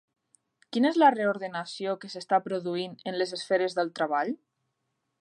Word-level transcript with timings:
Quina 0.77 0.89
és 0.93 0.97
la 1.03 1.09
reordenació 1.15 1.95
que 2.05 2.11
s’està 2.15 2.41
produint 2.49 2.99
en 3.13 3.21
les 3.23 3.39
esferes 3.41 3.81
del 3.81 3.97
treball? 4.01 4.37